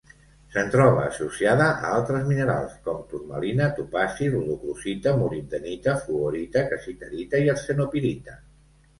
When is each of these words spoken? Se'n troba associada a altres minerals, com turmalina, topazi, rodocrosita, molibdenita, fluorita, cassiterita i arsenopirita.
Se'n 0.53 0.69
troba 0.75 1.01
associada 1.07 1.65
a 1.73 1.89
altres 1.97 2.23
minerals, 2.29 2.71
com 2.87 3.03
turmalina, 3.11 3.67
topazi, 3.79 4.29
rodocrosita, 4.35 5.13
molibdenita, 5.19 5.93
fluorita, 6.07 6.65
cassiterita 6.73 7.43
i 7.45 7.53
arsenopirita. 7.55 8.39